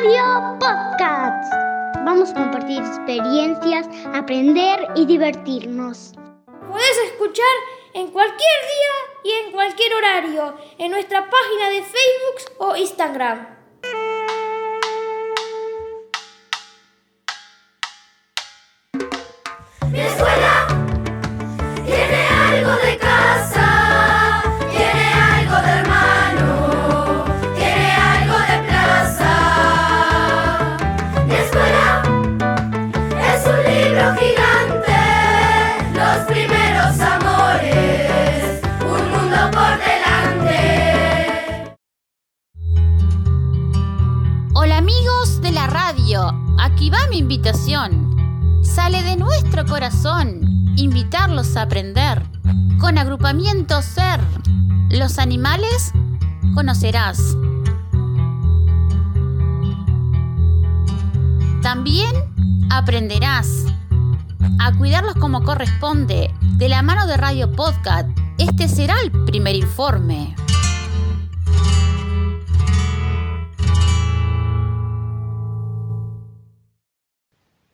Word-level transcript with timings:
Radio 0.00 0.56
Podcast. 0.60 1.52
Vamos 2.04 2.30
a 2.30 2.34
compartir 2.34 2.78
experiencias, 2.78 3.88
aprender 4.14 4.86
y 4.94 5.06
divertirnos. 5.06 6.12
Puedes 6.70 6.98
escuchar 7.10 7.44
en 7.94 8.06
cualquier 8.12 8.38
día 8.38 9.24
y 9.24 9.46
en 9.46 9.52
cualquier 9.52 9.92
horario 9.94 10.54
en 10.78 10.92
nuestra 10.92 11.28
página 11.28 11.70
de 11.70 11.82
Facebook 11.82 12.54
o 12.58 12.76
Instagram. 12.76 13.57
Corazón 49.68 50.40
invitarlos 50.76 51.56
a 51.56 51.62
aprender. 51.62 52.22
Con 52.80 52.98
agrupamiento 52.98 53.82
ser, 53.82 54.20
los 54.90 55.18
animales 55.18 55.92
conocerás. 56.54 57.36
También 61.62 62.10
aprenderás 62.70 63.66
a 64.58 64.72
cuidarlos 64.72 65.14
como 65.16 65.42
corresponde. 65.42 66.32
De 66.56 66.68
la 66.68 66.82
mano 66.82 67.06
de 67.06 67.16
Radio 67.16 67.52
Podcast, 67.52 68.08
este 68.38 68.68
será 68.68 68.96
el 69.02 69.12
primer 69.24 69.54
informe. 69.54 70.34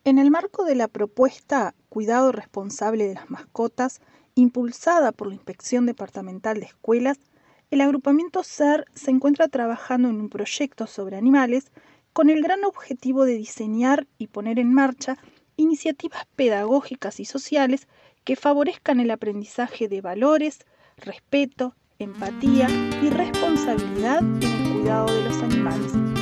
En 0.06 0.18
el 0.18 0.30
marco 0.30 0.64
de 0.64 0.74
la 0.74 0.86
propuesta 0.86 1.74
Cuidado 1.88 2.30
responsable 2.30 3.06
de 3.06 3.14
las 3.14 3.30
mascotas, 3.30 4.02
impulsada 4.34 5.12
por 5.12 5.28
la 5.28 5.34
Inspección 5.34 5.86
Departamental 5.86 6.60
de 6.60 6.66
Escuelas, 6.66 7.18
el 7.70 7.80
agrupamiento 7.80 8.42
SER 8.42 8.84
se 8.92 9.10
encuentra 9.10 9.48
trabajando 9.48 10.10
en 10.10 10.20
un 10.20 10.28
proyecto 10.28 10.86
sobre 10.86 11.16
animales 11.16 11.72
con 12.12 12.28
el 12.28 12.42
gran 12.42 12.64
objetivo 12.64 13.24
de 13.24 13.38
diseñar 13.38 14.06
y 14.18 14.26
poner 14.26 14.58
en 14.58 14.74
marcha 14.74 15.16
iniciativas 15.56 16.26
pedagógicas 16.36 17.18
y 17.18 17.24
sociales 17.24 17.88
que 18.24 18.36
favorezcan 18.36 19.00
el 19.00 19.10
aprendizaje 19.10 19.88
de 19.88 20.02
valores, 20.02 20.66
respeto, 20.98 21.76
empatía 21.98 22.68
y 23.02 23.08
responsabilidad 23.08 24.18
en 24.18 24.42
el 24.42 24.72
cuidado 24.74 25.06
de 25.06 25.22
los 25.22 25.42
animales. 25.42 26.13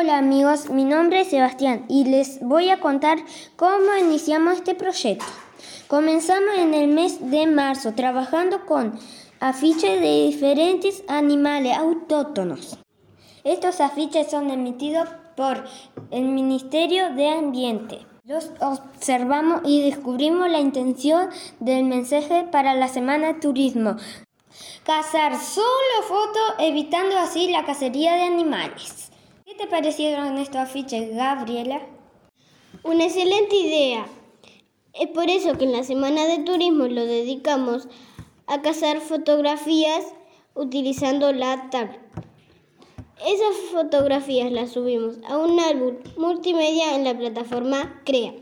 Hola 0.00 0.16
amigos, 0.16 0.70
mi 0.70 0.84
nombre 0.86 1.20
es 1.20 1.28
Sebastián 1.28 1.84
y 1.86 2.04
les 2.04 2.40
voy 2.40 2.70
a 2.70 2.80
contar 2.80 3.18
cómo 3.56 3.94
iniciamos 4.00 4.54
este 4.54 4.74
proyecto. 4.74 5.26
Comenzamos 5.88 6.54
en 6.56 6.72
el 6.72 6.88
mes 6.88 7.30
de 7.30 7.46
marzo 7.46 7.92
trabajando 7.92 8.64
con 8.64 8.98
afiches 9.40 10.00
de 10.00 10.24
diferentes 10.24 11.04
animales 11.06 11.76
autóctonos. 11.76 12.78
Estos 13.44 13.82
afiches 13.82 14.30
son 14.30 14.48
emitidos 14.48 15.06
por 15.36 15.64
el 16.10 16.24
Ministerio 16.24 17.14
de 17.14 17.28
Ambiente. 17.28 17.98
Los 18.24 18.52
observamos 18.62 19.60
y 19.66 19.82
descubrimos 19.82 20.48
la 20.48 20.60
intención 20.60 21.28
del 21.58 21.84
mensaje 21.84 22.48
para 22.50 22.74
la 22.74 22.88
Semana 22.88 23.38
Turismo. 23.38 23.96
Cazar 24.82 25.38
solo 25.38 26.02
fotos, 26.08 26.54
evitando 26.58 27.18
así 27.18 27.50
la 27.50 27.66
cacería 27.66 28.14
de 28.14 28.22
animales. 28.22 29.09
¿Qué 29.60 29.66
te 29.66 29.72
parecieron 29.72 30.38
estos 30.38 30.56
afiches, 30.56 31.14
Gabriela? 31.14 31.82
Una 32.82 33.04
excelente 33.04 33.56
idea. 33.56 34.06
Es 34.94 35.08
por 35.08 35.28
eso 35.28 35.58
que 35.58 35.64
en 35.64 35.72
la 35.72 35.84
Semana 35.84 36.24
de 36.24 36.38
Turismo 36.38 36.86
lo 36.86 37.04
dedicamos 37.04 37.86
a 38.46 38.62
cazar 38.62 39.00
fotografías 39.00 40.06
utilizando 40.54 41.30
la 41.34 41.68
tablet. 41.68 42.00
Esas 43.26 43.54
fotografías 43.70 44.50
las 44.50 44.70
subimos 44.70 45.16
a 45.28 45.36
un 45.36 45.60
álbum 45.60 45.96
multimedia 46.16 46.94
en 46.94 47.04
la 47.04 47.18
plataforma 47.18 48.00
Crea. 48.06 48.32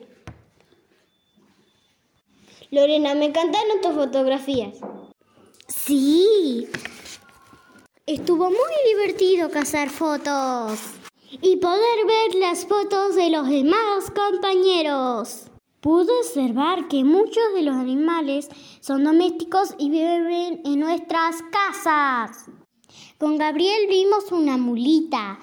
Lorena, 2.71 3.17
me 3.17 3.25
encantaron 3.25 3.81
tus 3.83 3.93
fotografías. 3.93 4.77
Sí. 5.67 6.69
Estuvo 8.07 8.45
muy 8.45 8.95
divertido 8.95 9.51
cazar 9.51 9.91
fotos 9.91 10.98
y 11.31 11.57
poder 11.57 12.07
ver 12.07 12.35
las 12.37 12.67
fotos 12.67 13.15
de 13.15 13.31
los 13.31 13.49
demás 13.49 14.11
compañeros. 14.15 15.47
Pude 15.81 16.13
observar 16.19 16.89
que 16.89 17.05
muchos 17.05 17.55
de 17.55 17.63
los 17.63 17.77
animales 17.77 18.49
son 18.81 19.05
domésticos 19.05 19.75
y 19.79 19.91
viven 19.91 20.61
en 20.65 20.81
nuestras 20.81 21.37
casas. 21.53 22.47
Con 23.19 23.37
Gabriel 23.37 23.87
vimos 23.89 24.33
una 24.33 24.57
mulita. 24.57 25.39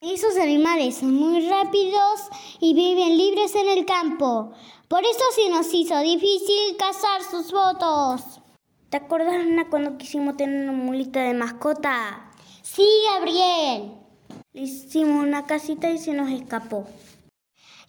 Esos 0.00 0.36
animales 0.36 0.96
son 0.96 1.14
muy 1.14 1.48
rápidos 1.48 2.20
y 2.60 2.74
viven 2.74 3.16
libres 3.16 3.54
en 3.54 3.68
el 3.68 3.86
campo. 3.86 4.52
Por 4.88 5.00
eso 5.00 5.24
se 5.34 5.48
nos 5.48 5.72
hizo 5.72 5.98
difícil 6.00 6.76
cazar 6.78 7.22
sus 7.22 7.50
fotos. 7.50 8.40
¿Te 8.90 8.98
acuerdas, 8.98 9.34
Ana, 9.34 9.68
cuando 9.68 9.96
quisimos 9.96 10.36
tener 10.36 10.68
una 10.68 10.78
mulita 10.78 11.20
de 11.20 11.34
mascota? 11.34 12.30
Sí, 12.62 12.86
Gabriel. 13.14 14.05
Hicimos 14.58 15.22
una 15.22 15.44
casita 15.44 15.90
y 15.90 15.98
se 15.98 16.14
nos 16.14 16.30
escapó. 16.30 16.86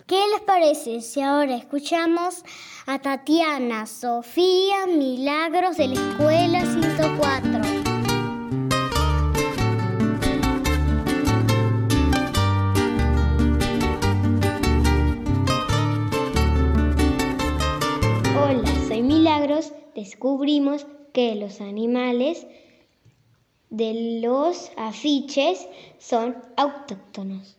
¿Qué 0.06 0.20
les 0.34 0.42
parece 0.42 1.00
si 1.00 1.22
ahora 1.22 1.56
escuchamos 1.56 2.44
a 2.86 3.00
Tatiana 3.00 3.86
Sofía 3.86 4.86
Milagros 4.86 5.78
de 5.78 5.88
la 5.88 5.94
Escuela 5.94 6.66
104? 6.66 7.62
Hola, 18.44 18.88
soy 18.90 19.04
Milagros. 19.04 19.72
Descubrimos 19.96 20.86
que 21.14 21.36
los 21.36 21.62
animales 21.62 22.46
de 23.70 24.22
los 24.22 24.72
afiches 24.78 25.68
son 25.98 26.38
autóctonos. 26.56 27.58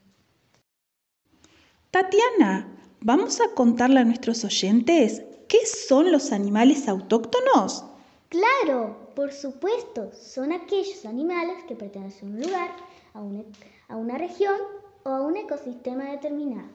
Tatiana, 1.91 2.69
¿vamos 3.01 3.41
a 3.41 3.55
contarle 3.55 4.01
a 4.01 4.05
nuestros 4.05 4.45
oyentes 4.45 5.23
qué 5.49 5.65
son 5.67 6.13
los 6.13 6.33
animales 6.33 6.89
autóctonos? 6.89 7.85
Claro, 8.29 9.11
por 9.15 9.33
supuesto, 9.33 10.13
son 10.13 10.53
aquellos 10.53 11.05
animales 11.07 11.65
que 11.67 11.75
pertenecen 11.75 12.29
a 12.29 12.33
un 12.33 12.41
lugar, 12.43 12.71
a 13.15 13.21
una, 13.23 13.45
a 13.89 13.97
una 13.97 14.19
región 14.19 14.61
o 15.05 15.09
a 15.09 15.23
un 15.23 15.37
ecosistema 15.37 16.11
determinado. 16.11 16.69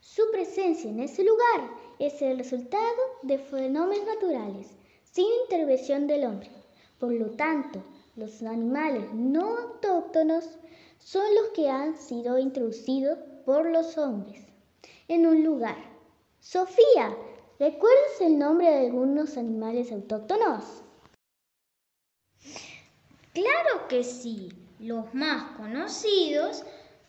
Su 0.00 0.22
presencia 0.32 0.90
en 0.90 1.00
ese 1.00 1.22
lugar 1.22 1.70
es 1.98 2.22
el 2.22 2.38
resultado 2.38 2.82
de 3.22 3.38
fenómenos 3.38 4.06
naturales, 4.06 4.68
sin 5.12 5.26
intervención 5.44 6.06
del 6.06 6.24
hombre. 6.24 6.50
Por 6.98 7.12
lo 7.12 7.30
tanto, 7.32 7.82
los 8.20 8.42
animales 8.42 9.14
no 9.14 9.56
autóctonos 9.56 10.44
son 10.98 11.24
los 11.36 11.48
que 11.54 11.70
han 11.70 11.96
sido 11.96 12.38
introducidos 12.38 13.18
por 13.46 13.64
los 13.64 13.96
hombres 13.96 14.44
en 15.08 15.26
un 15.26 15.42
lugar. 15.42 15.78
Sofía, 16.38 17.16
¿recuerdas 17.58 18.20
el 18.20 18.38
nombre 18.38 18.70
de 18.70 18.86
algunos 18.86 19.38
animales 19.38 19.90
autóctonos? 19.90 20.82
Claro 23.32 23.88
que 23.88 24.04
sí. 24.04 24.50
Los 24.78 25.14
más 25.14 25.56
conocidos 25.56 26.62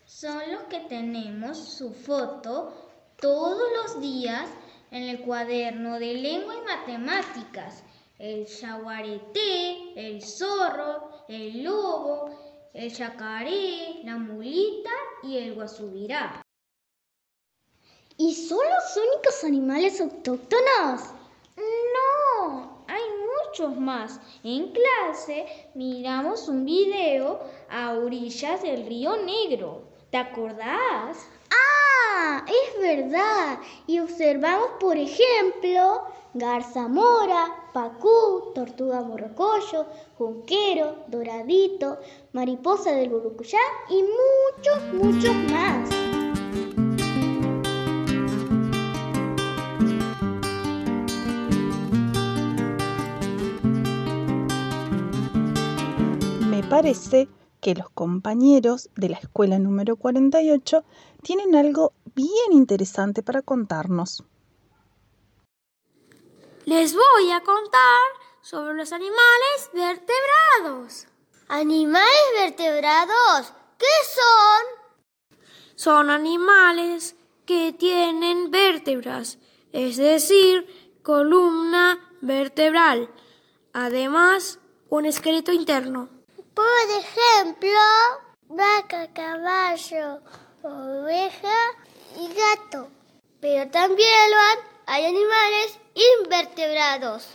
son 0.06 0.40
los 0.50 0.62
que 0.64 0.80
tenemos 0.80 1.58
su 1.58 1.92
foto 1.92 2.72
todos 3.20 3.68
los 3.82 4.00
días 4.00 4.48
en 4.90 5.04
el 5.04 5.20
cuaderno 5.20 5.98
de 5.98 6.14
lengua 6.14 6.54
y 6.54 6.64
matemáticas. 6.64 7.82
El 8.22 8.46
yaguareté, 8.46 9.94
el 9.96 10.22
zorro, 10.22 11.24
el 11.26 11.64
lobo, 11.64 12.30
el 12.72 12.94
chacaré, 12.94 14.00
la 14.04 14.16
mulita 14.16 14.92
y 15.24 15.38
el 15.38 15.54
guasubirá. 15.54 16.40
¿Y 18.16 18.32
son 18.32 18.64
los 18.64 18.96
únicos 18.96 19.42
animales 19.42 20.00
autóctonos? 20.00 21.00
muchos 23.52 23.76
más. 23.76 24.20
En 24.44 24.72
clase 24.72 25.46
miramos 25.74 26.46
un 26.48 26.64
video 26.64 27.40
a 27.68 27.94
orillas 27.94 28.62
del 28.62 28.86
río 28.86 29.16
Negro. 29.16 29.82
¿Te 30.10 30.18
acordás? 30.18 31.18
Es 32.46 32.80
verdad. 32.80 33.58
Y 33.86 34.00
observamos, 34.00 34.70
por 34.80 34.96
ejemplo, 34.96 36.02
garza 36.34 36.88
mora, 36.88 37.68
pacú, 37.72 38.52
tortuga 38.54 39.02
morrocoyo, 39.02 39.86
junquero, 40.18 40.96
doradito, 41.08 41.98
mariposa 42.32 42.92
del 42.92 43.10
burucuyá 43.10 43.58
y 43.88 44.02
muchos, 44.02 44.94
muchos 44.94 45.34
más. 45.50 45.88
Me 56.48 56.62
parece 56.64 57.28
que 57.62 57.74
los 57.76 57.88
compañeros 57.88 58.90
de 58.96 59.08
la 59.08 59.18
escuela 59.18 59.58
número 59.58 59.94
48 59.96 60.84
tienen 61.22 61.54
algo 61.54 61.92
bien 62.14 62.52
interesante 62.52 63.22
para 63.22 63.40
contarnos. 63.40 64.24
Les 66.64 66.92
voy 66.92 67.30
a 67.32 67.40
contar 67.40 68.00
sobre 68.42 68.74
los 68.74 68.92
animales 68.92 69.70
vertebrados. 69.72 71.06
¿Animales 71.48 72.04
vertebrados? 72.36 73.52
¿Qué 73.78 73.86
son? 74.12 74.98
Son 75.76 76.10
animales 76.10 77.14
que 77.46 77.72
tienen 77.72 78.50
vértebras, 78.50 79.38
es 79.72 79.96
decir, 79.98 80.66
columna 81.02 81.98
vertebral. 82.20 83.08
Además, 83.72 84.58
un 84.88 85.06
esqueleto 85.06 85.52
interno. 85.52 86.08
Por 86.54 86.64
ejemplo, 86.98 87.78
vaca, 88.48 89.08
caballo, 89.14 90.20
oveja 90.62 91.58
y 92.18 92.28
gato. 92.28 92.88
Pero 93.40 93.70
también, 93.70 94.30
hay 94.86 95.04
animales 95.06 95.78
invertebrados. 96.20 97.28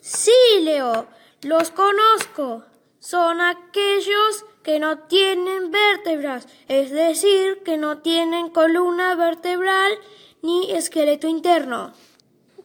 Sí, 0.00 0.32
Leo, 0.60 1.06
los 1.42 1.70
conozco. 1.70 2.62
Son 3.00 3.40
aquellos 3.40 4.44
que 4.62 4.78
no 4.78 5.00
tienen 5.00 5.70
vértebras, 5.70 6.46
es 6.68 6.90
decir, 6.90 7.62
que 7.64 7.76
no 7.76 7.98
tienen 7.98 8.48
columna 8.48 9.14
vertebral 9.14 9.98
ni 10.42 10.72
esqueleto 10.72 11.26
interno. 11.26 11.92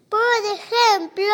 Por 0.08 0.20
ejemplo, 0.54 1.34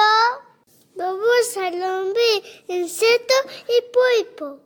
babosa, 0.96 1.70
lombriz, 1.72 2.64
insecto 2.68 3.34
y 3.68 3.82
pulpo. 3.92 4.60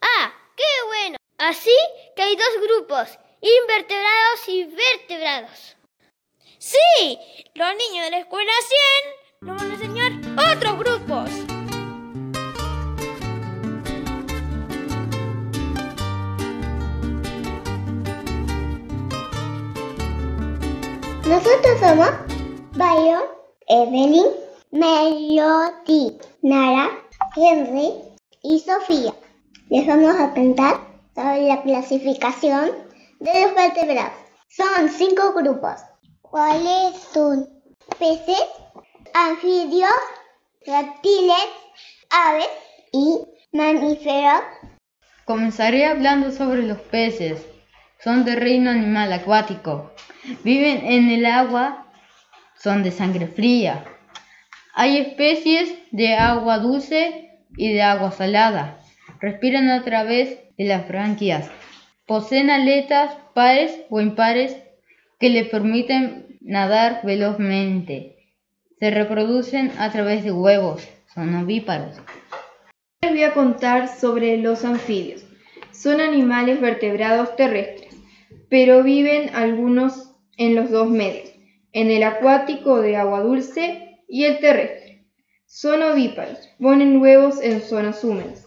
Ah, 0.00 0.32
qué 0.56 0.86
bueno. 0.86 1.16
Así 1.38 1.76
que 2.14 2.22
hay 2.22 2.36
dos 2.36 2.60
grupos, 2.62 3.18
invertebrados 3.40 4.48
y 4.48 4.64
vertebrados. 4.64 5.76
Sí, 6.58 7.18
los 7.54 7.68
niños 7.76 8.04
de 8.04 8.10
la 8.10 8.18
escuela 8.18 8.52
100 9.40 9.48
nos 9.48 9.60
van 9.60 9.70
a 9.70 9.74
enseñar 9.74 10.12
otros 10.54 10.78
grupos. 10.78 11.30
Nosotros 21.26 21.80
somos 21.80 22.10
Byron, 22.72 23.24
Evelyn, 23.66 24.26
Melody, 24.72 26.16
Nara, 26.40 26.88
Henry 27.36 27.92
y 28.42 28.58
Sofía. 28.58 29.12
Les 29.68 29.86
vamos 29.86 30.18
a 30.18 30.32
contar 30.32 30.80
sobre 31.14 31.46
la 31.46 31.60
clasificación 31.60 32.70
de 33.20 33.42
los 33.42 33.54
vertebrados. 33.54 34.14
Son 34.48 34.88
cinco 34.88 35.34
grupos. 35.34 35.74
¿Cuáles 36.22 36.96
son? 37.12 37.50
Peces, 37.98 38.46
anfibios, 39.12 39.90
reptiles, 40.64 41.48
aves 42.08 42.48
y 42.92 43.20
mamíferos. 43.52 44.40
Comenzaré 45.26 45.84
hablando 45.84 46.30
sobre 46.30 46.62
los 46.62 46.80
peces. 46.80 47.44
Son 48.02 48.24
de 48.24 48.36
reino 48.36 48.70
animal 48.70 49.12
acuático. 49.12 49.92
Viven 50.44 50.86
en 50.86 51.10
el 51.10 51.26
agua. 51.26 51.92
Son 52.56 52.82
de 52.82 52.90
sangre 52.90 53.26
fría. 53.26 53.84
Hay 54.74 54.96
especies 54.96 55.74
de 55.90 56.14
agua 56.14 56.58
dulce 56.58 57.30
y 57.58 57.74
de 57.74 57.82
agua 57.82 58.10
salada. 58.10 58.80
Respiran 59.20 59.68
a 59.68 59.84
través 59.84 60.38
de 60.56 60.64
las 60.64 60.88
branquias. 60.88 61.50
Poseen 62.06 62.48
aletas 62.48 63.14
pares 63.34 63.82
o 63.90 64.00
impares 64.00 64.56
que 65.20 65.28
le 65.28 65.44
permiten 65.44 66.38
nadar 66.40 67.00
velozmente. 67.04 68.16
Se 68.80 68.90
reproducen 68.90 69.72
a 69.78 69.92
través 69.92 70.24
de 70.24 70.32
huevos. 70.32 70.88
Son 71.12 71.34
ovíparos. 71.34 72.00
Les 73.02 73.12
voy 73.12 73.24
a 73.24 73.34
contar 73.34 73.88
sobre 73.88 74.38
los 74.38 74.64
anfibios. 74.64 75.22
Son 75.70 76.00
animales 76.00 76.62
vertebrados 76.62 77.36
terrestres, 77.36 77.94
pero 78.48 78.82
viven 78.82 79.34
algunos 79.34 80.14
en 80.38 80.54
los 80.54 80.70
dos 80.70 80.88
medios, 80.88 81.30
en 81.72 81.90
el 81.90 82.02
acuático 82.04 82.80
de 82.80 82.96
agua 82.96 83.20
dulce 83.20 83.91
y 84.12 84.24
el 84.24 84.40
terrestre. 84.40 85.06
Son 85.46 85.82
ovíparos, 85.82 86.38
ponen 86.60 87.00
huevos 87.00 87.40
en 87.40 87.62
zonas 87.62 88.04
húmedas. 88.04 88.46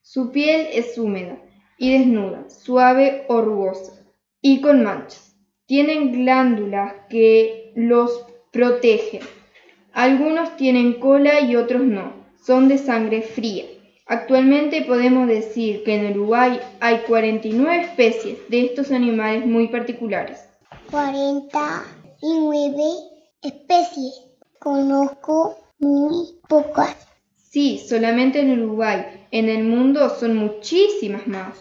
Su 0.00 0.32
piel 0.32 0.68
es 0.72 0.96
húmeda 0.96 1.36
y 1.76 1.92
desnuda, 1.92 2.48
suave 2.48 3.26
o 3.28 3.42
rugosa, 3.42 3.92
y 4.40 4.62
con 4.62 4.82
manchas. 4.82 5.36
Tienen 5.66 6.12
glándulas 6.12 6.94
que 7.10 7.72
los 7.76 8.24
protegen. 8.52 9.20
Algunos 9.92 10.56
tienen 10.56 10.94
cola 10.94 11.40
y 11.40 11.56
otros 11.56 11.82
no. 11.82 12.14
Son 12.42 12.68
de 12.68 12.78
sangre 12.78 13.20
fría. 13.20 13.66
Actualmente 14.06 14.80
podemos 14.80 15.28
decir 15.28 15.84
que 15.84 15.94
en 15.94 16.12
Uruguay 16.12 16.58
hay 16.80 17.00
49 17.06 17.82
especies 17.82 18.38
de 18.48 18.64
estos 18.64 18.90
animales 18.90 19.44
muy 19.44 19.68
particulares. 19.68 20.48
49 20.90 22.82
especies. 23.42 24.31
Conozco 24.62 25.58
muy 25.80 26.38
pocas. 26.48 26.96
Sí, 27.36 27.78
solamente 27.78 28.38
en 28.38 28.62
Uruguay. 28.62 29.26
En 29.32 29.48
el 29.48 29.64
mundo 29.64 30.08
son 30.08 30.36
muchísimas 30.36 31.26
más. 31.26 31.60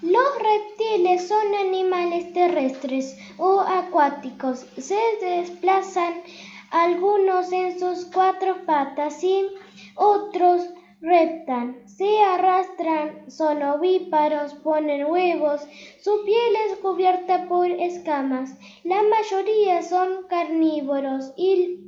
Los 0.00 0.24
reptiles 0.38 1.28
son 1.28 1.54
animales 1.54 2.32
terrestres 2.32 3.14
o 3.36 3.60
acuáticos. 3.60 4.64
Se 4.78 4.96
desplazan 5.20 6.14
algunos 6.70 7.52
en 7.52 7.78
sus 7.78 8.06
cuatro 8.06 8.64
patas 8.64 9.22
y 9.22 9.46
otros 9.94 10.66
reptan, 11.00 11.86
se 11.86 12.20
arrastran, 12.20 13.30
son 13.30 13.62
ovíparos, 13.62 14.54
ponen 14.54 15.04
huevos, 15.06 15.60
su 16.00 16.24
piel 16.24 16.56
es 16.68 16.78
cubierta 16.78 17.46
por 17.48 17.70
escamas. 17.70 18.56
La 18.82 19.02
mayoría 19.02 19.82
son 19.82 20.26
carnívoros 20.28 21.32
y, 21.36 21.87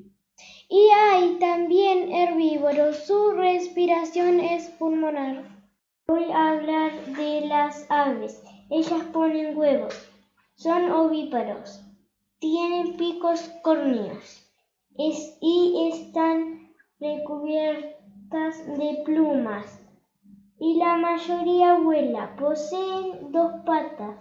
y 0.70 0.88
hay 0.90 1.36
también 1.40 2.12
herbívoros. 2.12 2.96
Su 2.98 3.32
respiración 3.32 4.38
es 4.38 4.68
pulmonar. 4.70 5.42
Voy 6.06 6.30
a 6.30 6.52
hablar 6.52 6.92
de 7.06 7.40
las 7.40 7.90
aves. 7.90 8.40
Ellas 8.70 9.02
ponen 9.12 9.58
huevos. 9.58 10.08
Son 10.54 10.92
ovíparos. 10.92 11.82
Tienen 12.38 12.96
picos 12.96 13.50
corneos. 13.62 14.46
Es, 14.96 15.36
y 15.40 15.90
están 15.92 16.72
recubiertas 17.00 18.64
de 18.78 19.02
plumas. 19.04 19.82
Y 20.60 20.76
la 20.76 20.96
mayoría 20.96 21.74
vuela. 21.78 22.36
Poseen 22.36 23.32
dos 23.32 23.54
patas. 23.66 24.20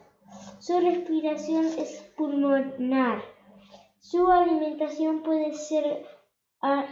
Su 0.57 0.79
respiración 0.79 1.65
es 1.77 2.01
pulmonar. 2.17 3.21
Su 3.99 4.31
alimentación 4.31 5.21
puede 5.21 5.53
ser 5.53 6.05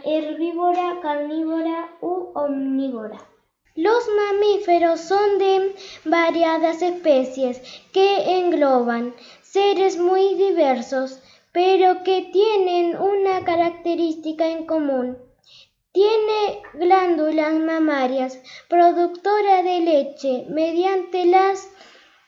herbívora, 0.04 1.00
carnívora 1.02 1.88
u 2.00 2.30
omnívora. 2.34 3.18
Los 3.74 4.08
mamíferos 4.08 5.00
son 5.00 5.38
de 5.38 5.74
variadas 6.04 6.82
especies 6.82 7.60
que 7.92 8.38
engloban 8.38 9.14
seres 9.42 9.98
muy 9.98 10.34
diversos, 10.34 11.20
pero 11.52 12.02
que 12.02 12.28
tienen 12.32 12.96
una 13.00 13.44
característica 13.44 14.48
en 14.48 14.66
común. 14.66 15.18
Tiene 15.92 16.62
glándulas 16.74 17.54
mamarias 17.54 18.40
productoras 18.68 19.64
de 19.64 19.80
leche 19.80 20.46
mediante 20.48 21.24
las 21.26 21.68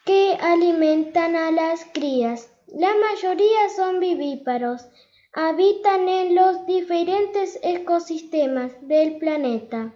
que 0.04 0.37
alimentan 0.40 1.37
a 1.37 1.50
las 1.50 1.85
crías. 1.92 2.50
La 2.68 2.94
mayoría 2.97 3.68
son 3.76 4.00
vivíparos. 4.00 4.87
habitan 5.32 6.09
en 6.09 6.35
los 6.35 6.66
diferentes 6.66 7.29
ecosistemas 7.62 8.73
del 8.87 9.19
planeta, 9.19 9.95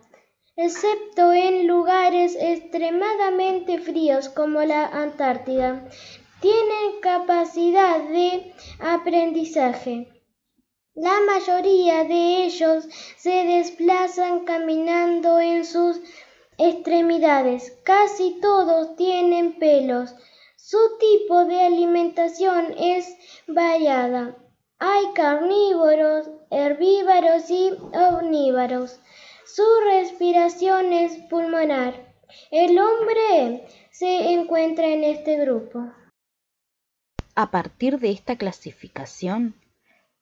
excepto 0.57 1.33
en 1.33 1.67
lugares 1.67 2.37
extremadamente 2.39 3.79
fríos 3.79 4.29
como 4.29 4.63
la 4.63 4.87
Antártida. 4.87 5.89
Tienen 6.41 7.01
capacidad 7.01 8.01
de 8.09 8.53
aprendizaje. 8.79 10.09
La 10.95 11.21
mayoría 11.23 12.05
de 12.05 12.45
ellos 12.45 12.87
se 13.17 13.45
desplazan 13.45 14.45
caminando 14.45 15.41
en 15.41 15.65
sus 15.65 16.01
extremidades. 16.59 17.77
Casi 17.83 18.39
todos 18.41 18.95
tienen 18.95 19.59
pelos. 19.59 20.15
Su 20.57 20.79
tipo 21.01 21.45
de 21.47 21.63
alimentación 21.63 22.75
es 22.79 23.17
variada. 23.47 24.37
Hay 24.79 25.13
carnívoros, 25.15 26.31
herbívoros 26.55 27.51
y 27.51 27.73
omnívoros. 27.93 29.01
Su 29.45 29.65
respiración 29.85 30.93
es 30.93 31.17
pulmonar. 31.29 32.15
El 32.51 32.79
hombre 32.79 33.67
se 33.91 34.33
encuentra 34.33 34.87
en 34.87 35.05
este 35.05 35.37
grupo. 35.37 35.93
A 37.35 37.51
partir 37.51 37.99
de 37.99 38.11
esta 38.11 38.37
clasificación, 38.37 39.55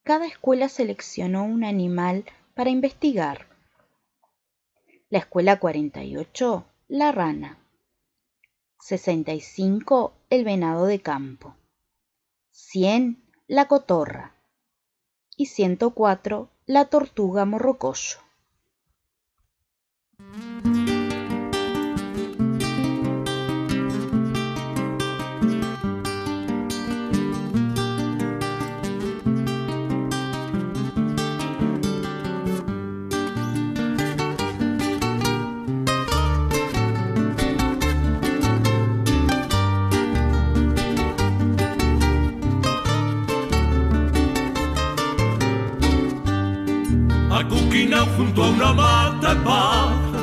cada 0.03 0.25
escuela 0.25 0.67
seleccionó 0.67 1.45
un 1.45 1.63
animal 1.63 2.25
para 2.55 2.69
investigar. 2.69 3.47
La 5.09 5.19
escuela 5.19 5.59
48, 5.59 6.65
la 6.87 7.11
rana. 7.11 7.59
65, 8.79 10.13
el 10.29 10.43
venado 10.43 10.87
de 10.87 11.01
campo. 11.01 11.55
100, 12.51 13.23
la 13.47 13.67
cotorra. 13.67 14.35
Y 15.35 15.47
104, 15.47 16.49
la 16.67 16.85
tortuga 16.85 17.45
morrocoyo. 17.45 18.22
Acuquinao 47.43 48.05
junto 48.17 48.43
a 48.43 48.49
una 48.49 48.73
mata 48.73 49.33
baja 49.35 50.19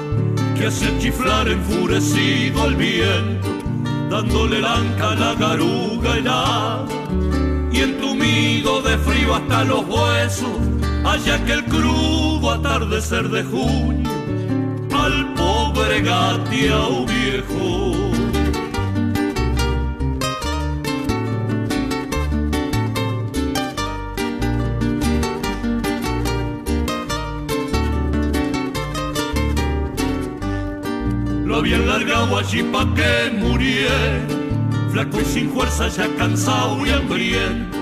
que 0.57 0.67
hace 0.67 0.99
chiflar 0.99 1.49
enfurecido 1.49 2.63
al 2.63 2.75
viento, 2.75 3.49
dándole 4.11 4.61
lanca 4.61 5.13
a 5.13 5.15
la 5.15 5.35
garuga 5.35 6.17
helada 6.17 6.87
y 7.73 7.79
entumido 7.81 8.83
de 8.83 8.99
frío 8.99 9.35
hasta 9.35 9.65
los 9.65 9.85
huesos, 9.87 10.59
allá 11.05 11.45
que 11.45 11.53
el 11.53 11.65
crudo 11.65 12.51
atardecer 12.51 13.29
de 13.29 13.43
junio 13.45 14.11
al 14.93 15.35
pobre 15.35 16.03
gateao 16.03 17.07
viejo. 17.07 17.80
Largado 32.21 32.39
allí 32.39 32.63
pa' 32.63 32.87
que 32.95 33.31
muriera, 33.39 34.27
flaco 34.93 35.21
y 35.21 35.25
sin 35.25 35.51
fuerza, 35.51 35.89
ya 35.89 36.09
cansado 36.17 36.85
y 36.87 36.91
hambriento, 36.91 37.79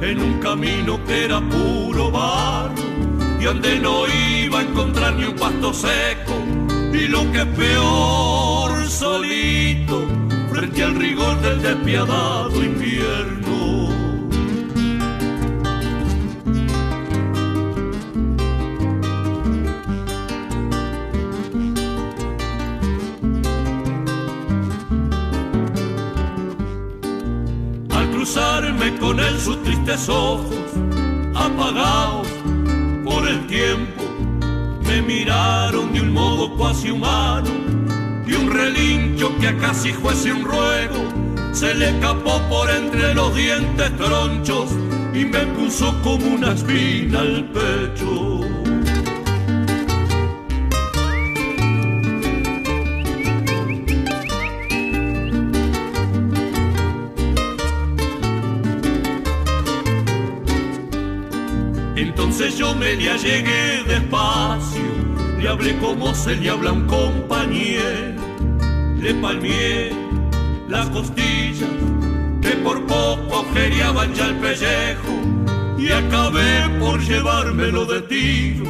en 0.00 0.20
un 0.20 0.40
camino 0.40 1.02
que 1.04 1.24
era 1.24 1.40
puro 1.40 2.10
barro, 2.10 2.74
y 3.40 3.44
donde 3.44 3.78
no 3.78 4.06
iba 4.06 4.60
a 4.60 4.62
encontrar 4.62 5.14
ni 5.14 5.24
un 5.24 5.36
pasto 5.36 5.72
seco, 5.72 6.34
y 6.92 7.08
lo 7.08 7.30
que 7.32 7.44
peor, 7.46 8.88
solito, 8.88 10.06
frente 10.50 10.82
al 10.82 10.94
rigor 10.94 11.40
del 11.40 11.62
despiadado 11.62 12.62
invierno. 12.62 13.61
Con 28.90 29.20
él 29.20 29.38
sus 29.38 29.62
tristes 29.62 30.08
ojos, 30.08 30.56
apagados 31.34 32.26
por 33.04 33.28
el 33.28 33.46
tiempo, 33.46 34.02
me 34.84 35.00
miraron 35.02 35.92
de 35.92 36.00
un 36.00 36.12
modo 36.12 36.54
cuasi 36.56 36.90
humano 36.90 37.48
y 38.26 38.32
un 38.34 38.50
relincho 38.50 39.36
que 39.38 39.48
a 39.48 39.56
casi 39.58 39.92
fuese 39.92 40.32
un 40.32 40.44
ruego 40.44 41.04
se 41.52 41.74
le 41.74 41.90
escapó 41.90 42.40
por 42.48 42.68
entre 42.70 43.14
los 43.14 43.34
dientes 43.36 43.96
tronchos 43.96 44.70
y 45.14 45.24
me 45.26 45.46
puso 45.58 45.94
como 46.02 46.26
una 46.26 46.52
espina 46.52 47.20
al 47.20 47.44
pecho. 47.52 48.41
Entonces 62.32 62.58
yo 62.58 62.74
me 62.74 62.94
le 62.94 63.10
allegué 63.10 63.84
despacio, 63.86 64.80
le 65.38 65.48
hablé 65.50 65.76
como 65.76 66.14
se 66.14 66.34
le 66.34 66.48
habla 66.48 66.70
a 66.70 66.72
un 66.72 66.86
compañero, 66.86 68.16
le 68.96 69.12
palmié 69.16 69.90
las 70.66 70.88
costillas 70.88 71.68
que 72.40 72.52
por 72.64 72.86
poco 72.86 73.36
agujereaban 73.36 74.14
ya 74.14 74.28
el 74.28 74.36
pellejo 74.36 75.12
y 75.76 75.92
acabé 75.92 76.70
por 76.80 77.02
llevármelo 77.02 77.84
de 77.84 78.00
tiro, 78.00 78.64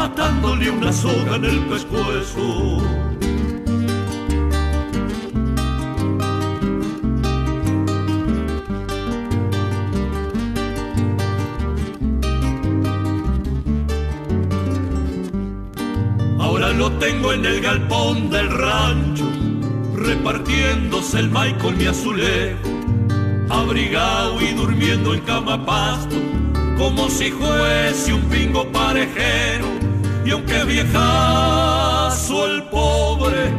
atándole 0.00 0.70
una 0.70 0.92
soga 0.92 1.34
en 1.34 1.44
el 1.46 1.66
pescuezo. 1.66 3.01
Lo 16.82 16.90
tengo 16.98 17.32
en 17.32 17.46
el 17.46 17.60
galpón 17.60 18.28
del 18.28 18.50
rancho, 18.50 19.24
repartiéndose 19.94 21.20
el 21.20 21.30
maíz 21.30 21.54
con 21.62 21.78
mi 21.78 21.86
azulejo, 21.86 22.58
abrigado 23.48 24.40
y 24.40 24.48
durmiendo 24.52 25.14
en 25.14 25.20
cama 25.20 25.64
pasto, 25.64 26.16
como 26.76 27.08
si 27.08 27.30
fuese 27.30 28.12
un 28.12 28.22
pingo 28.22 28.66
parejero. 28.72 29.66
Y 30.26 30.32
aunque 30.32 30.64
viejazo 30.64 32.46
el 32.46 32.64
pobre, 32.64 33.52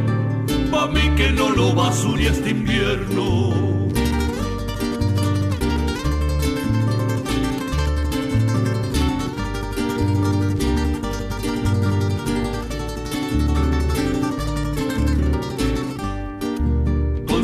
pa' 0.70 0.88
mí 0.88 1.08
que 1.16 1.30
no 1.30 1.48
lo 1.48 1.72
basure 1.72 2.26
este 2.26 2.50
invierno. 2.50 3.83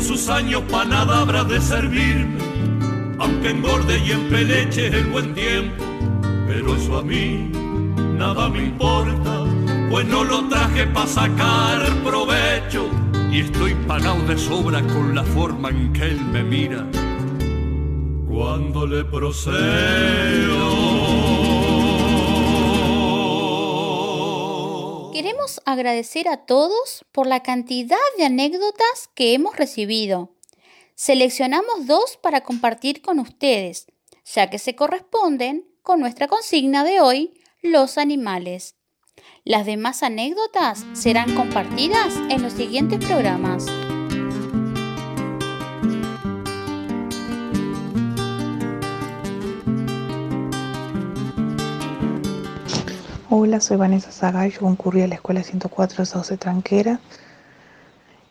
Sus 0.01 0.29
años 0.29 0.63
pa' 0.69 0.85
nada 0.85 1.21
habrá 1.21 1.43
de 1.43 1.61
servirme, 1.61 2.39
aunque 3.19 3.49
engorde 3.51 3.99
y 3.99 4.11
empeleche 4.11 4.87
el 4.87 5.05
buen 5.07 5.33
tiempo, 5.33 5.83
pero 6.47 6.75
eso 6.75 6.97
a 6.97 7.03
mí 7.03 7.51
nada 8.17 8.49
me 8.49 8.63
importa, 8.65 9.43
pues 9.89 10.05
no 10.07 10.23
lo 10.23 10.47
traje 10.47 10.87
pa' 10.87 11.07
sacar 11.07 11.81
provecho, 12.03 12.89
y 13.31 13.41
estoy 13.41 13.75
pagado 13.87 14.21
de 14.27 14.37
sobra 14.37 14.81
con 14.81 15.15
la 15.15 15.23
forma 15.23 15.69
en 15.69 15.93
que 15.93 16.05
él 16.05 16.21
me 16.25 16.43
mira, 16.43 16.85
cuando 18.27 18.87
le 18.87 19.03
procedo. 19.05 20.70
Agradecer 25.71 26.27
a 26.27 26.45
todos 26.45 27.05
por 27.11 27.27
la 27.27 27.43
cantidad 27.43 27.97
de 28.17 28.25
anécdotas 28.25 29.09
que 29.15 29.33
hemos 29.33 29.55
recibido. 29.55 30.35
Seleccionamos 30.95 31.87
dos 31.87 32.17
para 32.21 32.41
compartir 32.41 33.01
con 33.01 33.19
ustedes, 33.19 33.87
ya 34.25 34.49
que 34.49 34.59
se 34.59 34.75
corresponden 34.75 35.67
con 35.81 35.99
nuestra 35.99 36.27
consigna 36.27 36.83
de 36.83 37.01
hoy, 37.01 37.33
los 37.61 37.97
animales. 37.97 38.75
Las 39.43 39.65
demás 39.65 40.03
anécdotas 40.03 40.85
serán 40.93 41.35
compartidas 41.35 42.13
en 42.29 42.43
los 42.43 42.53
siguientes 42.53 43.03
programas. 43.05 43.65
Hola, 53.33 53.61
soy 53.61 53.77
Vanessa 53.77 54.11
Sagay, 54.11 54.51
yo 54.51 54.59
concurrí 54.59 55.03
a 55.03 55.07
la 55.07 55.15
escuela 55.15 55.41
104 55.41 55.99
de 55.99 56.05
Sauce 56.05 56.35
Tranquera 56.35 56.99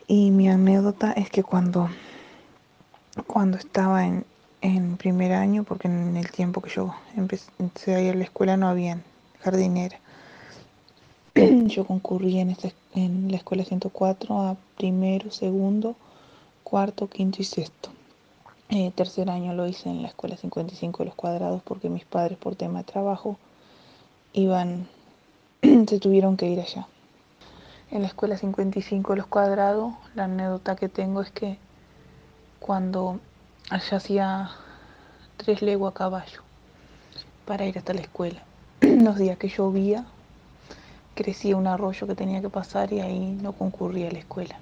y 0.07 0.30
mi 0.30 0.50
anécdota 0.50 1.12
es 1.12 1.30
que 1.30 1.42
cuando, 1.42 1.88
cuando 3.26 3.57
estaba 3.57 4.04
en, 4.04 4.26
en 4.61 4.99
primer 4.99 5.33
año, 5.33 5.64
porque 5.64 5.88
en 5.88 6.19
el 6.19 6.30
tiempo 6.30 6.61
que 6.61 6.69
yo 6.69 6.95
empecé 7.16 7.95
a 7.95 8.02
ir 8.02 8.12
a 8.12 8.14
la 8.14 8.25
escuela 8.25 8.59
no 8.59 8.69
había 8.69 9.00
jardinera, 9.40 9.99
yo 11.35 11.87
concurrí 11.87 12.38
en, 12.38 12.50
este, 12.50 12.75
en 12.95 13.30
la 13.30 13.38
escuela 13.38 13.64
104 13.64 14.38
a 14.38 14.57
primero, 14.76 15.30
segundo, 15.30 15.97
cuarto, 16.62 17.09
quinto 17.09 17.40
y 17.40 17.47
sexto. 17.47 17.88
Eh, 18.69 18.92
tercer 18.95 19.30
año 19.30 19.54
lo 19.54 19.66
hice 19.66 19.88
en 19.88 20.02
la 20.02 20.09
escuela 20.09 20.37
55 20.37 20.99
de 20.99 21.07
los 21.07 21.14
cuadrados 21.14 21.62
porque 21.62 21.88
mis 21.88 22.04
padres 22.04 22.37
por 22.37 22.54
tema 22.54 22.80
de 22.80 22.85
trabajo 22.85 23.38
iban, 24.33 24.89
se 25.63 25.99
tuvieron 25.99 26.37
que 26.37 26.49
ir 26.49 26.61
allá. 26.61 26.87
En 27.91 28.03
la 28.03 28.09
escuela 28.09 28.37
55 28.37 29.13
de 29.13 29.17
los 29.17 29.27
cuadrados, 29.27 29.95
la 30.15 30.25
anécdota 30.25 30.77
que 30.77 30.89
tengo 30.89 31.23
es 31.23 31.31
que 31.31 31.59
cuando 32.61 33.19
allá 33.69 33.97
hacía 33.97 34.51
tres 35.37 35.63
leguas 35.63 35.93
a 35.93 35.95
caballo 35.95 36.43
para 37.47 37.67
ir 37.67 37.77
hasta 37.77 37.93
la 37.93 38.03
escuela, 38.03 38.43
los 38.81 39.17
días 39.17 39.39
que 39.39 39.49
llovía, 39.49 40.05
crecía 41.17 41.57
un 41.57 41.67
arroyo 41.67 42.07
que 42.07 42.15
tenía 42.15 42.41
que 42.41 42.49
pasar 42.49 42.93
y 42.93 43.01
ahí 43.01 43.39
no 43.43 43.53
concurría 43.53 44.09
a 44.09 44.13
la 44.13 44.21
escuela. 44.21 44.57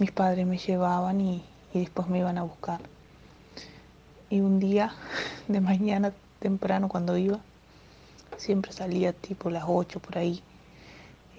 Mis 0.00 0.10
padres 0.10 0.46
me 0.46 0.58
llevaban 0.58 1.20
y, 1.20 1.44
y 1.72 1.80
después 1.80 2.08
me 2.08 2.18
iban 2.18 2.38
a 2.38 2.42
buscar. 2.42 2.80
Y 4.28 4.40
un 4.40 4.58
día 4.58 4.92
de 5.48 5.60
mañana 5.60 6.12
temprano 6.40 6.88
cuando 6.88 7.16
iba, 7.16 7.38
siempre 8.40 8.72
salía 8.72 9.12
tipo 9.12 9.50
las 9.50 9.64
8 9.66 10.00
por 10.00 10.18
ahí. 10.18 10.42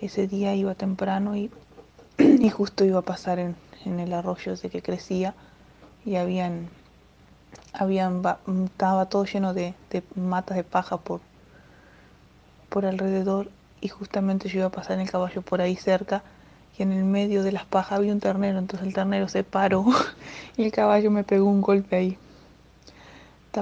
Ese 0.01 0.27
día 0.27 0.55
iba 0.55 0.75
temprano 0.75 1.35
y, 1.35 1.51
y 2.17 2.49
justo 2.49 2.85
iba 2.85 2.99
a 2.99 3.03
pasar 3.03 3.39
en, 3.39 3.55
en, 3.85 3.99
el 3.99 4.13
arroyo 4.13 4.53
ese 4.53 4.69
que 4.69 4.81
crecía 4.81 5.33
y 6.05 6.15
habían, 6.15 6.69
habían 7.73 8.21
estaba 8.65 9.07
todo 9.07 9.25
lleno 9.25 9.53
de, 9.53 9.73
de 9.89 10.03
matas 10.15 10.57
de 10.57 10.63
paja 10.63 10.97
por, 10.97 11.21
por 12.69 12.85
alrededor 12.85 13.49
y 13.81 13.89
justamente 13.89 14.47
yo 14.47 14.59
iba 14.59 14.67
a 14.67 14.71
pasar 14.71 14.93
en 14.93 15.01
el 15.01 15.11
caballo 15.11 15.41
por 15.41 15.61
ahí 15.61 15.75
cerca 15.75 16.23
y 16.77 16.83
en 16.83 16.91
el 16.91 17.03
medio 17.03 17.43
de 17.43 17.51
las 17.51 17.65
pajas 17.65 17.99
había 17.99 18.13
un 18.13 18.19
ternero, 18.19 18.59
entonces 18.59 18.87
el 18.87 18.93
ternero 18.93 19.27
se 19.27 19.43
paró 19.43 19.85
y 20.57 20.63
el 20.63 20.71
caballo 20.71 21.11
me 21.11 21.23
pegó 21.23 21.49
un 21.49 21.61
golpe 21.61 21.95
ahí. 21.95 22.17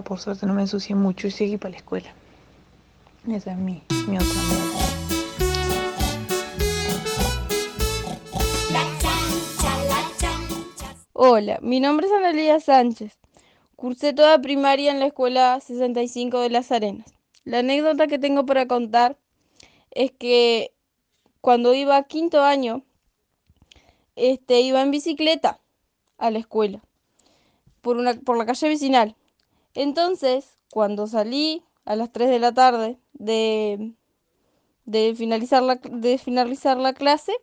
Por 0.03 0.19
suerte 0.19 0.46
no 0.46 0.53
me 0.53 0.62
ensucié 0.62 0.96
mucho 0.96 1.25
y 1.27 1.31
seguí 1.31 1.58
para 1.58 1.72
la 1.72 1.77
escuela. 1.77 2.13
Esa 3.27 3.51
es 3.51 3.57
mi, 3.57 3.83
mi 4.07 4.17
otra 4.17 4.27
Hola, 11.13 11.59
mi 11.61 11.81
nombre 11.81 12.07
es 12.07 12.13
Analia 12.13 12.61
Sánchez. 12.61 13.17
Cursé 13.75 14.13
toda 14.13 14.41
primaria 14.41 14.91
en 14.91 14.99
la 14.99 15.08
escuela 15.08 15.60
65 15.60 16.39
de 16.39 16.49
Las 16.49 16.71
Arenas. 16.71 17.13
La 17.43 17.60
anécdota 17.60 18.08
que 18.08 18.19
tengo 18.19 18.45
para 18.45 18.67
contar 18.67 19.17
es 19.91 20.12
que 20.12 20.71
cuando 21.41 21.73
iba 21.73 21.97
a 21.97 22.03
quinto 22.03 22.41
año, 22.41 22.84
este, 24.15 24.62
iba 24.62 24.82
en 24.82 24.91
bicicleta 24.91 25.60
a 26.17 26.32
la 26.32 26.39
escuela 26.39 26.82
por, 27.82 27.97
una, 27.97 28.13
por 28.13 28.38
la 28.38 28.45
calle 28.45 28.69
vecinal. 28.69 29.15
Entonces, 29.73 30.58
cuando 30.71 31.05
salí 31.05 31.63
a 31.84 31.97
las 31.97 32.12
3 32.12 32.29
de 32.29 32.39
la 32.39 32.53
tarde 32.53 32.97
de, 33.19 33.93
de, 34.86 35.13
finalizar, 35.15 35.62
la, 35.62 35.75
de 35.75 36.17
finalizar 36.17 36.77
la 36.77 36.93
clase, 36.93 37.34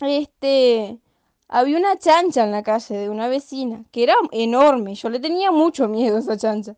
este, 0.00 1.00
había 1.48 1.78
una 1.78 1.98
chancha 1.98 2.44
en 2.44 2.52
la 2.52 2.62
calle 2.62 2.96
de 2.96 3.10
una 3.10 3.28
vecina 3.28 3.84
que 3.90 4.04
era 4.04 4.14
enorme. 4.30 4.94
Yo 4.94 5.10
le 5.10 5.18
tenía 5.18 5.50
mucho 5.50 5.88
miedo 5.88 6.16
a 6.16 6.20
esa 6.20 6.36
chancha. 6.36 6.76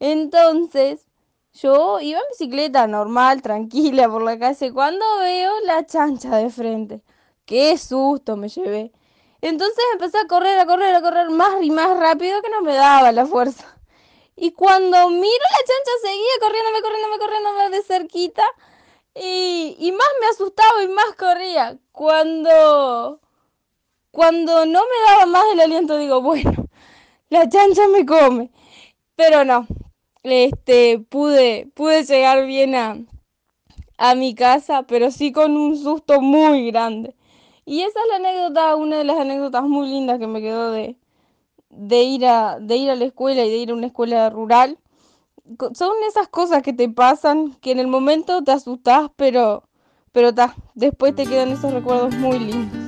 Entonces, 0.00 1.06
yo 1.54 2.00
iba 2.00 2.18
en 2.20 2.26
bicicleta 2.30 2.86
normal, 2.86 3.42
tranquila 3.42 4.08
por 4.08 4.22
la 4.22 4.38
calle, 4.38 4.72
cuando 4.72 5.04
veo 5.20 5.52
la 5.66 5.86
chancha 5.86 6.36
de 6.36 6.50
frente. 6.50 7.02
Qué 7.46 7.78
susto 7.78 8.36
me 8.36 8.48
llevé. 8.48 8.92
Entonces 9.40 9.84
empecé 9.92 10.18
a 10.18 10.26
correr, 10.26 10.58
a 10.58 10.66
correr, 10.66 10.94
a 10.94 11.02
correr 11.02 11.30
más 11.30 11.62
y 11.62 11.70
más 11.70 11.98
rápido 11.98 12.42
que 12.42 12.50
no 12.50 12.62
me 12.62 12.74
daba 12.74 13.12
la 13.12 13.26
fuerza. 13.26 13.75
Y 14.36 14.52
cuando 14.52 15.08
miro 15.08 15.24
la 15.24 15.66
chancha 15.66 15.92
seguía 16.02 16.40
corriéndome, 16.40 16.82
corriéndome, 16.82 17.18
corriéndome 17.18 17.70
de 17.70 17.82
cerquita. 17.82 18.44
Y, 19.14 19.76
y 19.78 19.92
más 19.92 20.08
me 20.20 20.26
asustaba 20.26 20.82
y 20.84 20.88
más 20.88 21.14
corría. 21.16 21.78
Cuando, 21.92 23.20
cuando 24.10 24.66
no 24.66 24.80
me 24.80 25.10
daba 25.10 25.26
más 25.26 25.44
el 25.52 25.60
aliento, 25.60 25.96
digo, 25.96 26.20
bueno, 26.20 26.52
la 27.30 27.48
chancha 27.48 27.88
me 27.88 28.04
come. 28.04 28.50
Pero 29.16 29.44
no, 29.44 29.66
este, 30.22 30.98
pude, 30.98 31.70
pude 31.74 32.04
llegar 32.04 32.44
bien 32.46 32.74
a, 32.74 32.98
a 33.98 34.14
mi 34.14 34.34
casa, 34.34 34.82
pero 34.84 35.10
sí 35.10 35.32
con 35.32 35.56
un 35.56 35.78
susto 35.78 36.20
muy 36.20 36.70
grande. 36.70 37.14
Y 37.64 37.82
esa 37.82 38.00
es 38.00 38.08
la 38.10 38.16
anécdota, 38.16 38.76
una 38.76 38.98
de 38.98 39.04
las 39.04 39.18
anécdotas 39.18 39.62
muy 39.64 39.88
lindas 39.88 40.18
que 40.18 40.26
me 40.26 40.40
quedó 40.40 40.70
de, 40.70 40.96
de, 41.76 42.02
ir, 42.02 42.26
a, 42.26 42.58
de 42.60 42.76
ir 42.76 42.90
a 42.90 42.96
la 42.96 43.04
escuela 43.04 43.44
y 43.44 43.50
de 43.50 43.56
ir 43.56 43.70
a 43.70 43.74
una 43.74 43.86
escuela 43.86 44.30
rural. 44.30 44.78
Son 45.74 45.92
esas 46.08 46.28
cosas 46.28 46.62
que 46.62 46.72
te 46.72 46.88
pasan, 46.88 47.52
que 47.60 47.70
en 47.70 47.78
el 47.78 47.86
momento 47.86 48.42
te 48.42 48.52
asustas, 48.52 49.10
pero, 49.16 49.64
pero 50.12 50.34
ta, 50.34 50.54
después 50.74 51.14
te 51.14 51.26
quedan 51.26 51.50
esos 51.50 51.72
recuerdos 51.72 52.14
muy 52.16 52.38
lindos. 52.38 52.86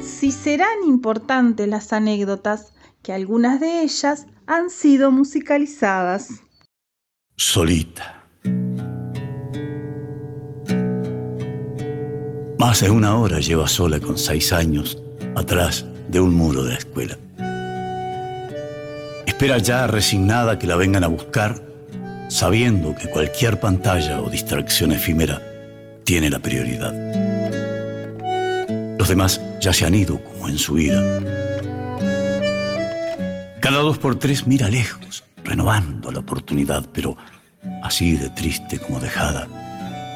Si 0.00 0.30
serán 0.30 0.84
importantes 0.86 1.68
las 1.68 1.92
anécdotas, 1.92 2.72
que 3.02 3.12
algunas 3.12 3.60
de 3.60 3.82
ellas 3.82 4.26
han 4.46 4.70
sido 4.70 5.10
musicalizadas. 5.10 6.40
Solita. 7.36 8.22
Más 12.58 12.80
de 12.80 12.90
una 12.90 13.16
hora 13.16 13.40
lleva 13.40 13.66
sola 13.66 13.98
con 13.98 14.16
seis 14.18 14.52
años 14.52 15.02
atrás 15.34 15.84
de 16.08 16.20
un 16.20 16.32
muro 16.32 16.62
de 16.62 16.74
la 16.74 16.78
escuela. 16.78 17.18
Espera 19.26 19.58
ya 19.58 19.88
resignada 19.88 20.60
que 20.60 20.68
la 20.68 20.76
vengan 20.76 21.02
a 21.02 21.08
buscar, 21.08 21.60
sabiendo 22.28 22.94
que 22.94 23.10
cualquier 23.10 23.58
pantalla 23.58 24.22
o 24.22 24.30
distracción 24.30 24.92
efímera 24.92 25.42
tiene 26.04 26.30
la 26.30 26.38
prioridad. 26.38 26.94
Los 28.96 29.08
demás 29.08 29.40
ya 29.60 29.72
se 29.72 29.84
han 29.84 29.96
ido 29.96 30.22
como 30.22 30.48
en 30.48 30.56
su 30.56 30.78
ira. 30.78 31.02
Cada 33.60 33.78
dos 33.78 33.98
por 33.98 34.20
tres 34.20 34.46
mira 34.46 34.68
lejos, 34.68 35.03
renovando 35.54 36.10
la 36.10 36.18
oportunidad, 36.18 36.84
pero 36.92 37.16
así 37.84 38.16
de 38.16 38.28
triste 38.30 38.80
como 38.80 38.98
dejada, 38.98 39.46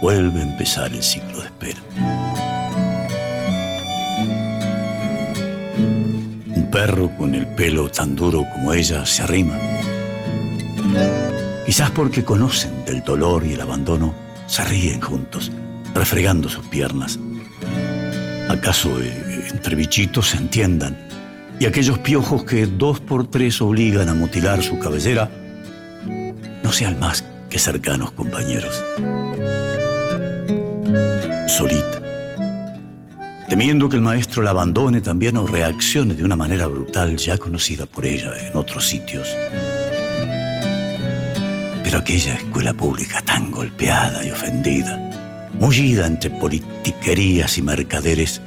vuelve 0.03 0.41
a 0.41 0.43
empezar 0.43 0.93
el 0.93 1.01
ciclo 1.01 1.39
de 1.39 1.45
espera. 1.45 1.81
Un 6.57 6.69
perro 6.73 7.17
con 7.17 7.37
el 7.37 7.47
pelo 7.55 7.89
tan 7.89 8.17
duro 8.17 8.45
como 8.53 8.73
ella 8.73 9.07
se 9.07 9.23
arrima. 9.23 9.57
Quizás 11.65 11.93
porque 11.93 12.25
conocen 12.25 12.85
del 12.85 13.05
dolor 13.05 13.47
y 13.47 13.53
el 13.53 13.61
abandono, 13.61 14.13
se 14.49 14.65
ríen 14.65 15.01
juntos, 15.01 15.53
refregando 15.95 16.49
sus 16.49 16.67
piernas. 16.67 17.17
¿Acaso 18.49 19.01
eh, 19.01 19.47
entre 19.53 19.77
bichitos 19.77 20.31
se 20.31 20.39
entiendan? 20.39 21.08
Y 21.61 21.67
aquellos 21.67 21.99
piojos 21.99 22.45
que 22.45 22.67
dos 22.67 23.01
por 23.01 23.29
tres 23.29 23.61
obligan 23.61 24.09
a 24.09 24.15
mutilar 24.15 24.63
su 24.63 24.79
cabellera, 24.79 25.29
no 26.63 26.73
sean 26.73 27.01
más 27.01 27.25
que 27.51 27.59
cercanos 27.59 28.13
compañeros. 28.13 28.85
Solita, 31.49 32.01
temiendo 33.49 33.89
que 33.89 33.97
el 33.97 34.03
maestro 34.03 34.43
la 34.43 34.51
abandone 34.51 35.01
también 35.01 35.37
o 35.37 35.47
reaccione 35.47 36.15
de 36.15 36.23
una 36.23 36.37
manera 36.37 36.69
brutal 36.69 37.17
ya 37.17 37.37
conocida 37.39 37.87
por 37.87 38.07
ella 38.07 38.31
en 38.39 38.57
otros 38.57 38.87
sitios. 38.87 39.29
Pero 41.83 41.99
aquella 41.99 42.35
escuela 42.35 42.73
pública 42.73 43.21
tan 43.23 43.51
golpeada 43.51 44.25
y 44.25 44.31
ofendida, 44.31 44.97
mullida 45.59 46.07
entre 46.07 46.31
politiquerías 46.31 47.59
y 47.59 47.63
mercaderes, 47.63 48.41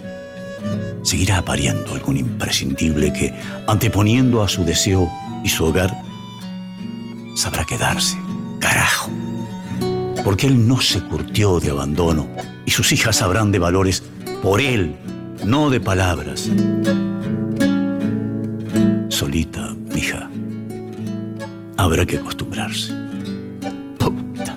seguirá 1.03 1.43
pariendo 1.43 1.93
algún 1.93 2.17
imprescindible 2.17 3.11
que, 3.13 3.33
anteponiendo 3.67 4.43
a 4.43 4.47
su 4.47 4.63
deseo 4.63 5.09
y 5.43 5.49
su 5.49 5.65
hogar, 5.65 5.95
sabrá 7.35 7.65
quedarse. 7.65 8.17
Carajo. 8.59 9.09
Porque 10.23 10.47
él 10.47 10.67
no 10.67 10.79
se 10.79 11.01
curtió 11.01 11.59
de 11.59 11.71
abandono 11.71 12.27
y 12.65 12.71
sus 12.71 12.91
hijas 12.91 13.17
sabrán 13.17 13.51
de 13.51 13.59
valores 13.59 14.03
por 14.43 14.61
él, 14.61 14.95
no 15.43 15.69
de 15.69 15.79
palabras. 15.79 16.49
Solita, 19.09 19.75
hija, 19.95 20.29
habrá 21.77 22.05
que 22.05 22.17
acostumbrarse. 22.17 22.93
Puta. 23.97 24.55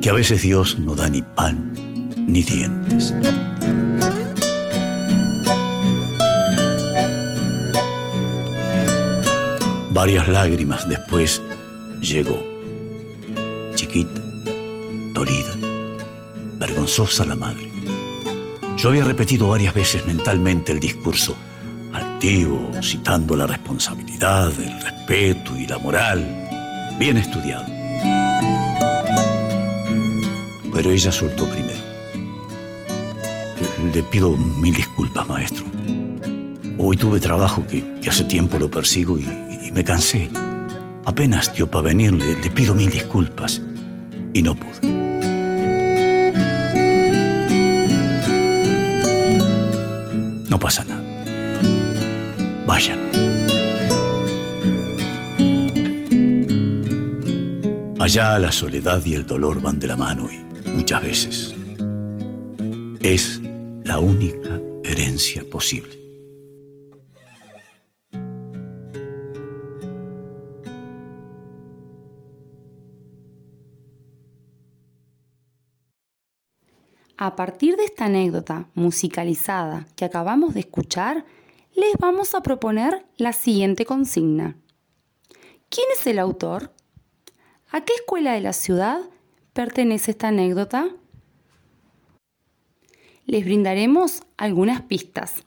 Que 0.00 0.10
a 0.10 0.14
veces 0.14 0.42
Dios 0.42 0.78
no 0.78 0.94
da 0.94 1.08
ni 1.08 1.22
pan 1.22 1.72
ni 2.26 2.42
dientes. 2.42 3.14
Varias 9.96 10.28
lágrimas 10.28 10.86
después 10.86 11.40
llegó. 12.02 12.38
Chiquita, 13.74 14.20
dolida, 15.14 15.54
vergonzosa 16.58 17.24
la 17.24 17.34
madre. 17.34 17.72
Yo 18.76 18.90
había 18.90 19.04
repetido 19.04 19.48
varias 19.48 19.72
veces 19.72 20.04
mentalmente 20.04 20.72
el 20.72 20.80
discurso, 20.80 21.34
altivo, 21.94 22.72
citando 22.82 23.36
la 23.36 23.46
responsabilidad, 23.46 24.52
el 24.60 24.82
respeto 24.82 25.56
y 25.56 25.66
la 25.66 25.78
moral, 25.78 26.26
bien 26.98 27.16
estudiado. 27.16 27.64
Pero 30.74 30.90
ella 30.90 31.10
soltó 31.10 31.48
primero. 31.48 31.80
Le 33.94 34.02
pido 34.02 34.36
mil 34.36 34.74
disculpas, 34.74 35.26
maestro. 35.26 35.64
Hoy 36.76 36.98
tuve 36.98 37.18
trabajo 37.18 37.66
que, 37.66 37.82
que 38.02 38.10
hace 38.10 38.24
tiempo 38.24 38.58
lo 38.58 38.70
persigo 38.70 39.18
y, 39.18 39.22
y 39.22 39.45
me 39.76 39.84
cansé. 39.84 40.30
Apenas 41.04 41.54
dio 41.54 41.70
para 41.70 41.88
venir, 41.88 42.10
le, 42.10 42.40
le 42.40 42.50
pido 42.50 42.74
mil 42.74 42.90
disculpas. 42.90 43.60
Y 44.32 44.42
no 44.42 44.54
pude. 44.54 44.80
No 50.48 50.58
pasa 50.58 50.82
nada. 50.84 51.02
Vayan. 52.66 52.98
Allá 58.00 58.38
la 58.38 58.52
soledad 58.52 59.04
y 59.04 59.14
el 59.14 59.26
dolor 59.26 59.60
van 59.60 59.78
de 59.78 59.88
la 59.88 59.96
mano 59.96 60.28
y 60.30 60.70
muchas 60.70 61.02
veces 61.02 61.54
es 63.00 63.42
la 63.84 63.98
única 63.98 64.58
herencia 64.84 65.44
posible. 65.50 65.95
A 77.18 77.34
partir 77.34 77.76
de 77.76 77.84
esta 77.84 78.04
anécdota 78.04 78.68
musicalizada 78.74 79.86
que 79.96 80.04
acabamos 80.04 80.52
de 80.52 80.60
escuchar, 80.60 81.24
les 81.74 81.94
vamos 81.98 82.34
a 82.34 82.42
proponer 82.42 83.06
la 83.16 83.32
siguiente 83.32 83.86
consigna. 83.86 84.58
¿Quién 85.70 85.86
es 85.94 86.06
el 86.06 86.18
autor? 86.18 86.74
¿A 87.70 87.80
qué 87.86 87.94
escuela 87.94 88.34
de 88.34 88.42
la 88.42 88.52
ciudad 88.52 89.00
pertenece 89.54 90.10
esta 90.10 90.28
anécdota? 90.28 90.90
Les 93.24 93.46
brindaremos 93.46 94.22
algunas 94.36 94.82
pistas. 94.82 95.46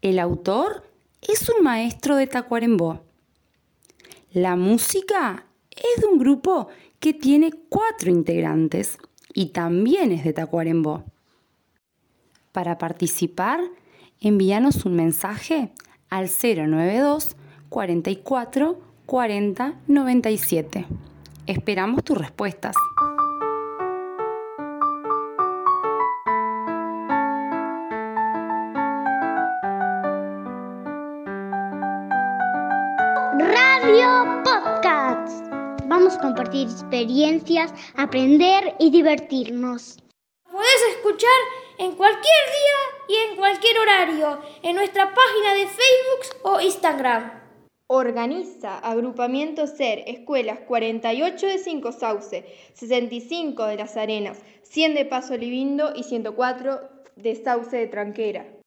El 0.00 0.20
autor 0.20 0.88
es 1.22 1.48
un 1.48 1.64
maestro 1.64 2.14
de 2.14 2.28
Tacuarembó. 2.28 3.02
La 4.30 4.54
música 4.54 5.46
es 5.70 6.02
de 6.02 6.06
un 6.06 6.18
grupo 6.18 6.68
que 7.00 7.14
tiene 7.14 7.50
cuatro 7.68 8.10
integrantes 8.10 8.98
y 9.38 9.50
también 9.50 10.10
es 10.10 10.24
de 10.24 10.32
Tacuarembó. 10.32 11.04
Para 12.50 12.76
participar, 12.76 13.60
envíanos 14.20 14.84
un 14.84 14.96
mensaje 14.96 15.70
al 16.10 16.28
092 16.28 17.36
44 17.68 18.80
40 19.06 19.74
97. 19.86 20.86
Esperamos 21.46 22.02
tus 22.02 22.18
respuestas. 22.18 22.74
Compartir 36.16 36.68
experiencias, 36.68 37.74
aprender 37.96 38.74
y 38.78 38.90
divertirnos. 38.90 39.98
Puedes 40.50 40.82
escuchar 40.96 41.28
en 41.78 41.94
cualquier 41.96 42.24
día 42.24 42.78
y 43.08 43.30
en 43.30 43.36
cualquier 43.36 43.78
horario 43.78 44.40
en 44.62 44.76
nuestra 44.76 45.12
página 45.14 45.54
de 45.54 45.66
Facebook 45.66 46.40
o 46.44 46.60
Instagram. 46.60 47.42
Organiza 47.88 48.78
Agrupamiento 48.78 49.66
SER 49.66 50.04
Escuelas 50.06 50.60
48 50.66 51.46
de 51.46 51.58
Cinco 51.58 51.92
Sauce, 51.92 52.44
65 52.74 53.66
de 53.66 53.76
Las 53.76 53.96
Arenas, 53.96 54.38
100 54.62 54.94
de 54.94 55.04
Paso 55.04 55.36
Libindo 55.36 55.92
y 55.94 56.04
104 56.04 56.80
de 57.16 57.34
Sauce 57.34 57.76
de 57.76 57.86
Tranquera. 57.86 58.57